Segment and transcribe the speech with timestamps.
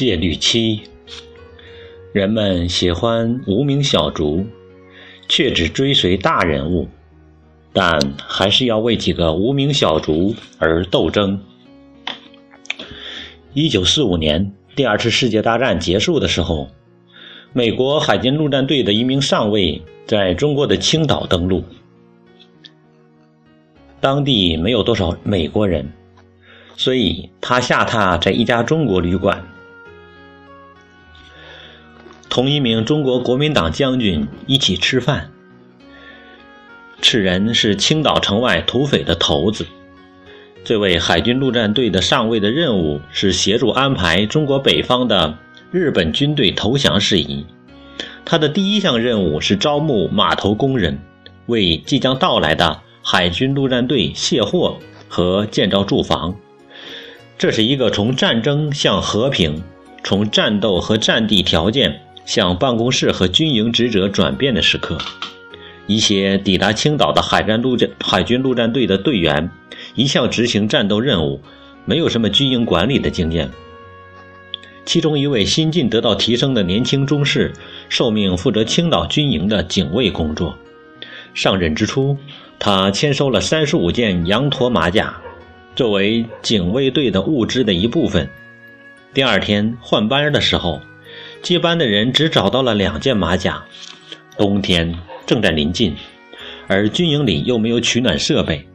[0.00, 0.80] 戒律七，
[2.14, 4.46] 人们喜欢无名小卒，
[5.28, 6.88] 却只追随大人物，
[7.74, 11.38] 但还是要为几个无名小卒而斗争。
[13.52, 16.70] 一九四五年，第二次世界大战结束的时候，
[17.52, 21.62] 美国海军陆战队的一名上尉在中国的青岛登陆，
[24.00, 25.86] 当地没有多少美国人。
[26.78, 29.46] 所以他下榻在一家中国旅馆，
[32.30, 35.30] 同一名中国国民党将军一起吃饭。
[37.02, 39.66] 此人是青岛城外土匪的头子。
[40.62, 45.36] 这位海军陆战队的上尉的任务是协助安排中国北方的
[45.72, 47.44] 日本军队投降事宜。
[48.24, 51.00] 他的第一项任务是招募码头工人，
[51.46, 54.78] 为即将到来的海军陆战队卸货
[55.08, 56.36] 和建造住房。
[57.36, 59.62] 这是一个从战争向和平、
[60.04, 64.96] 从战斗和战地条件向办公室和军营职责转变的时刻。
[65.88, 69.50] 一些抵达青岛的海战陆战海军陆战队的队员
[69.96, 71.40] 一向执行战斗任务，
[71.84, 73.50] 没有什么军营管理的经验。
[74.84, 77.52] 其中一位新晋得到提升的年轻中士，
[77.88, 80.56] 受命负责青岛军营的警卫工作。
[81.34, 82.16] 上任之初，
[82.60, 85.16] 他签收了三十五件羊驼马甲。
[85.74, 88.30] 作为警卫队的物资的一部分，
[89.12, 90.80] 第二天换班的时候，
[91.42, 93.62] 接班的人只找到了两件马甲。
[94.38, 94.94] 冬天
[95.26, 95.94] 正在临近，
[96.66, 98.66] 而军营里又没有取暖设备，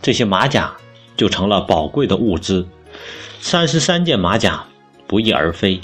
[0.00, 0.74] 这些马甲
[1.16, 2.66] 就成了宝贵的物资。
[3.40, 4.64] 三十三件马甲
[5.06, 5.80] 不翼而飞。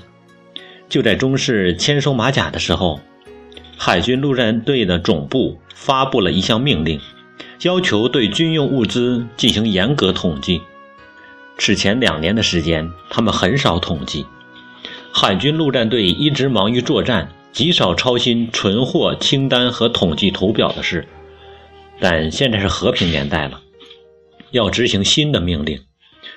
[0.89, 3.01] 就在中士签收马甲的时候，
[3.77, 7.01] 海军陆战队的总部发布了一项命令。
[7.63, 10.63] 要求对军用物资进行严格统计。
[11.59, 14.25] 此前两年的时间，他们很少统计。
[15.13, 21.07] 海军陆战队一直忙于作战，极少操心存货清单和统计图表的事。
[21.99, 23.61] 但现在是和平年代了，
[24.53, 25.81] 要执行新的命令。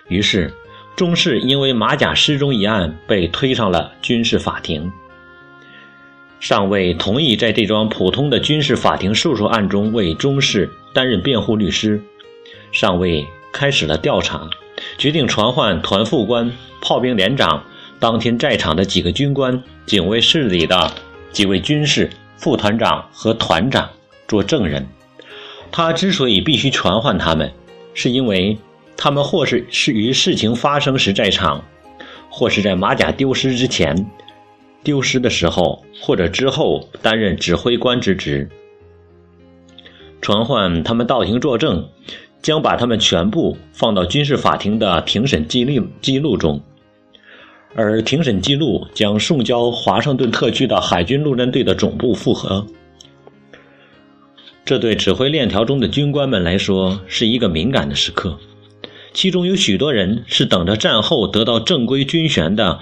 [0.08, 0.52] 于是，
[0.96, 4.92] 中士因为马甲失踪一案被推上了军事法庭。
[6.40, 12.02] 上尉同意在这桩普通的军事法庭诉讼案中为中士担任辩护律师。
[12.72, 14.50] 上尉开始了调查，
[14.98, 17.64] 决定传唤团副官、炮兵连长、
[18.02, 20.92] 当天在场的几个军官、警卫室里的
[21.32, 23.88] 几位军士、副团长和团长
[24.28, 24.84] 做证人。
[25.72, 27.54] 他之所以必须传唤他们，
[27.94, 28.58] 是因为
[28.98, 31.64] 他们或是是于事情发生时在场，
[32.28, 33.96] 或是在马甲丢失之前。
[34.84, 38.50] 丢失的时候或者之后担任指挥官之职，
[40.22, 41.88] 传唤他们到庭作证，
[42.42, 46.60] 将把他们全部放到军事法庭的庭审记录记录中，
[47.76, 52.66] 而庭审记录将送交华盛顿特区的海军陆战队的总部复核。
[54.64, 58.38] 这对指挥链条中的军官们来说是一个敏感的时刻，
[59.14, 62.80] 其中有许多人是等着战后得到正规军衔的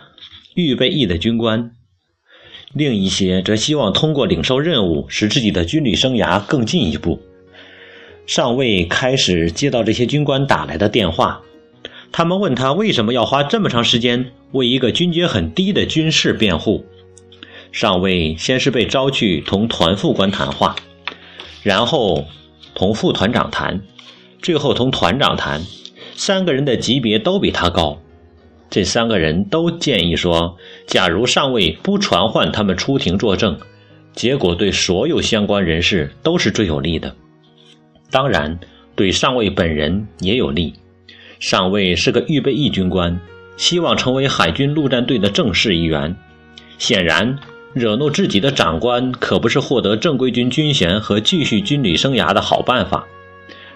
[0.56, 1.72] 预备役的军官。
[2.74, 7.20] 另一些则希望通过领受任务，使自己的军旅生涯更进一步。
[8.28, 11.42] 上尉开始接到这些军官打来的电话，
[12.12, 16.86] 他们问他为什么要花这么长时间为一个军阶很低的军士辩护。
[17.72, 20.76] 上尉先是被招去同团副官谈话，
[21.62, 22.26] 然后
[22.74, 23.82] 同副团长谈，
[24.42, 25.62] 最后同团长谈，
[26.16, 28.02] 三个人的级别都比他高。
[28.72, 33.60] 这三个人都建议说：“假如上尉不传唤他们出庭作证，
[34.14, 37.16] 结果对所有相关人士都是最有利的。
[38.12, 38.60] 当然，
[38.96, 40.74] 对上尉本人也有利。
[41.40, 43.20] 上尉是个预备役军官，
[43.60, 46.16] 希望成为海军陆战队的正式一员。
[46.78, 47.38] 显然，
[47.74, 53.06] 惹怒自己的长官可不是获得正规军军衔和继续军旅生涯的好办法。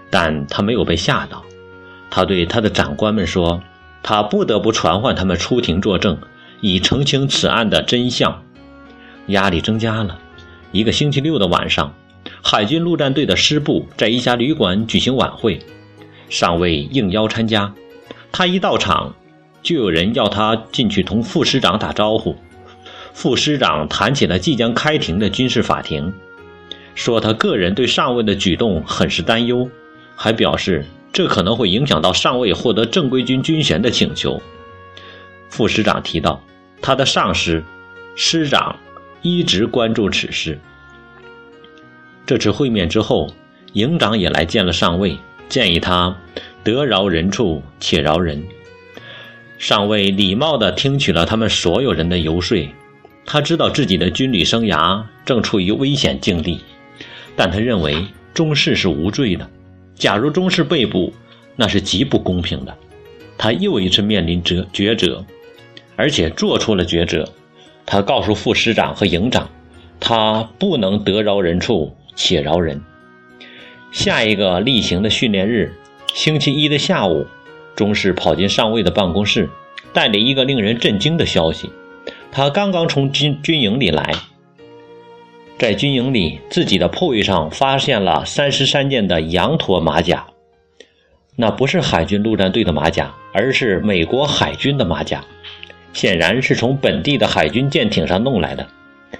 [0.09, 1.43] 但他没有被吓到，
[2.09, 3.61] 他对他的长官们说。”
[4.05, 6.17] 他不得不传唤他们出庭作证，
[6.59, 8.43] 以澄清此案的真相。
[9.27, 10.19] 压力增加了。
[10.73, 11.95] 一个星期六的晚上，
[12.41, 15.57] 海军陆战队的师部在一家旅馆举行晚会，
[16.27, 17.73] 上尉应邀参加。
[18.29, 19.15] 他一到场，
[19.63, 22.35] 就有人要他进去同副师长打招呼。
[23.13, 26.13] 副师长谈起了即将开庭的军事法庭，
[26.93, 29.67] 说他个人对上尉的举动很是担忧，
[30.15, 30.85] 还表示。
[31.13, 34.41] 这可能会影响到上尉获得正规军军衔的请求。
[35.47, 36.43] 副师长提到，
[36.81, 37.63] 他的上司
[38.15, 38.75] 师长
[39.21, 40.59] 一直关注此事。
[42.25, 43.31] 这次会面之后，
[43.73, 45.15] 营长也来见了上尉，
[45.47, 46.17] 建议他
[46.63, 48.43] 得饶人处且饶人。
[49.63, 52.67] 上尉礼貌地听取了他们所有人的游说。
[53.25, 56.59] 他知道自己的军旅生涯正处于危险境地，
[57.37, 59.49] 但他认为中士是无罪的。
[59.95, 61.13] 假如中士被捕，
[61.55, 62.77] 那是极不公平的。
[63.37, 65.25] 他又一次面临折抉择，
[65.95, 67.25] 而且做出了抉择。
[67.85, 69.49] 他告诉副师长和营长，
[70.01, 72.81] 他不能得饶人处且饶人。
[73.93, 75.73] 下一个例行的训练日，
[76.13, 77.25] 星期一的下午，
[77.75, 79.49] 中士跑进上尉的办公室，
[79.93, 81.71] 带着一个令人震惊的消息。
[82.31, 84.13] 他刚刚从军军营里来，
[85.57, 90.25] 在军营里自己的铺位上发现了三十三件的羊驼马甲。
[91.35, 95.23] 那不是海军陆战队的马甲，而是美国海军的马甲，
[95.93, 98.67] 显然是从本地的海军舰艇上弄来的。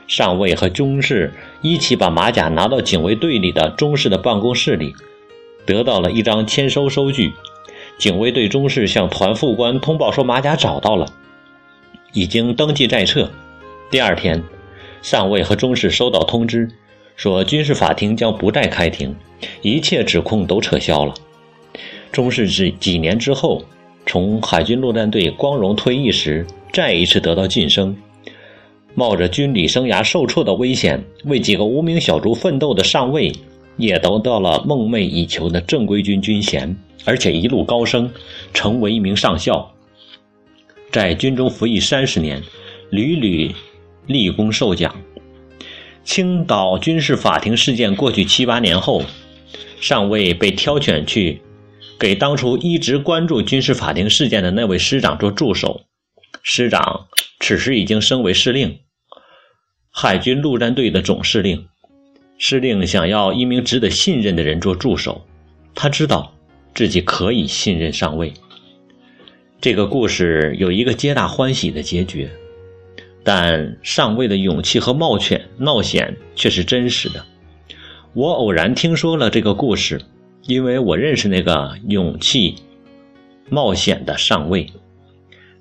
[0.07, 4.93] 上尉和中士一起把马甲拿到警卫队里的中士的办公室里，
[5.65, 7.31] 得到了一张签收收据。
[8.03, 11.07] 警卫队中士向团副官通报说，马甲找到了，
[12.11, 13.31] 已经登记在册。
[13.89, 14.43] 第二天，
[15.01, 16.69] 上尉和中士收到通知，
[17.15, 19.15] 说军事法庭将不再开庭，
[19.61, 21.13] 一切指控都撤销了。
[22.11, 23.63] 中士是几年之后，
[24.05, 27.95] 从海军陆战队光荣退役时，再一次得到晋升。
[28.95, 33.31] 冒着军旅生涯受挫的危险，为几个无名小卒奋斗的上尉，
[33.77, 36.75] 也得到了梦寐以求的正规军军衔，
[37.05, 38.11] 而且一路高升，
[38.53, 39.73] 成为一名上校。
[40.91, 42.41] 在军中服役三十年，
[42.91, 43.53] 屡屡
[44.05, 44.95] 立功受奖。
[46.03, 49.03] 青岛军事法庭事件过去七八年后，
[49.79, 51.41] 上尉被挑选去。
[51.99, 55.81] 给当初一直关注军事法庭事件的那位师长做助手，
[56.41, 57.07] 师长
[57.39, 58.79] 此时已经升为司令，
[59.89, 61.67] 海军陆战队的总司令。
[62.45, 65.25] 司令想要一名值得信任的人做助手，
[65.73, 66.35] 他知道
[66.75, 68.33] 自己可以信任上尉。
[69.61, 72.29] 这个故事有一个皆大欢喜的结局，
[73.23, 77.25] 但上尉的勇气和冒险冒险却是真实的。
[78.11, 80.01] 我偶然听说了这个故事。
[80.45, 82.55] 因为我认识那个勇气、
[83.49, 84.69] 冒险的上尉，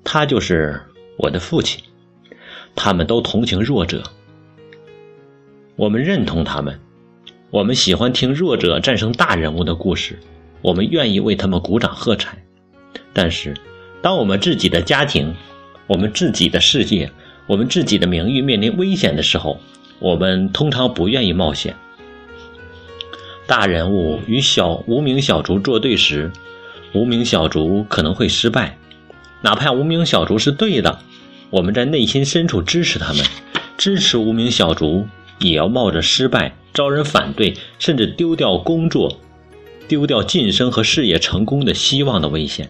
[0.03, 0.81] 他就是
[1.15, 1.81] 我的父亲。
[2.75, 4.03] 他们都同情弱者，
[5.75, 6.79] 我们认同他们，
[7.49, 10.19] 我们喜欢听弱者战胜大人物的故事，
[10.61, 12.37] 我们愿意为他们鼓掌喝彩。
[13.11, 13.55] 但是，
[13.99, 15.33] 当我们自己的家庭、
[15.87, 17.11] 我们自己的世界、
[17.47, 19.59] 我们自己的名誉面临危险的时候，
[19.97, 21.75] 我们通常不愿意冒险。
[23.47, 26.31] 大人物与小无名小卒作对时，
[26.93, 28.77] 无名小卒可能会失败。
[29.41, 30.99] 哪怕无名小卒是对的，
[31.49, 33.25] 我们在内心深处支持他们，
[33.75, 35.07] 支持无名小卒，
[35.39, 39.19] 也要冒着失败、招人反对，甚至丢掉工作、
[39.87, 42.69] 丢掉晋升和事业成功的希望的危险。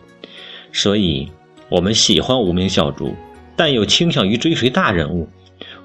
[0.72, 1.30] 所以，
[1.70, 3.16] 我们喜欢无名小卒，
[3.56, 5.30] 但又倾向于追随大人物。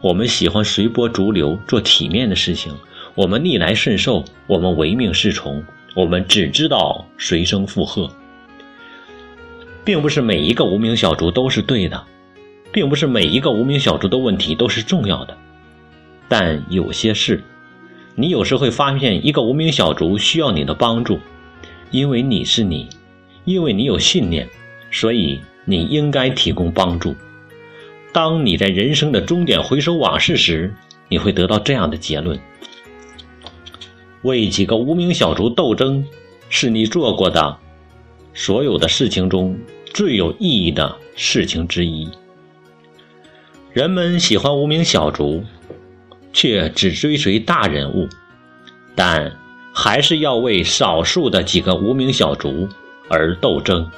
[0.01, 2.73] 我们喜欢随波逐流，做体面的事情。
[3.15, 5.63] 我们逆来顺受，我们唯命是从，
[5.95, 8.09] 我们只知道随声附和，
[9.85, 12.03] 并不是每一个无名小卒都是对的，
[12.71, 15.37] 并不是每一个无名小卒的问题都是重要的，
[16.29, 17.43] 但有些事，
[18.15, 21.19] 你有时会发现一个无名小卒需要你的帮助，
[21.91, 22.89] 因为你是你，
[23.44, 24.47] 因为你有信念，
[24.91, 27.15] 所以你应该提供帮助。
[28.13, 30.75] 当你在人生的终点回首往事时，
[31.08, 32.39] 你会得到这样的结论。
[34.23, 36.05] 为几个无名小卒斗争，
[36.49, 37.56] 是你做过的
[38.35, 39.56] 所有的事情中
[39.94, 42.08] 最有意义的事情之一。
[43.73, 45.44] 人们喜欢无名小卒，
[46.39, 48.09] 却只追随大人物，
[48.95, 49.37] 但
[49.75, 52.69] 还是要为少数的几个无名小卒
[53.09, 53.91] 而斗争。